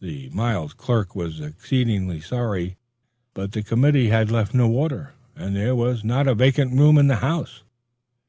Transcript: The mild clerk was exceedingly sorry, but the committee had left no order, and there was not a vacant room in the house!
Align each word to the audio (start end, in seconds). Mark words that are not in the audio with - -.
The 0.00 0.28
mild 0.30 0.76
clerk 0.78 1.14
was 1.14 1.38
exceedingly 1.38 2.20
sorry, 2.20 2.76
but 3.34 3.52
the 3.52 3.62
committee 3.62 4.08
had 4.08 4.28
left 4.28 4.52
no 4.52 4.68
order, 4.68 5.12
and 5.36 5.54
there 5.54 5.76
was 5.76 6.02
not 6.02 6.26
a 6.26 6.34
vacant 6.34 6.76
room 6.76 6.98
in 6.98 7.06
the 7.06 7.14
house! 7.22 7.62